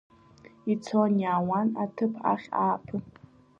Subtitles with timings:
[0.71, 3.01] Ицон-иаауан аҭыԥ ахь ааԥын.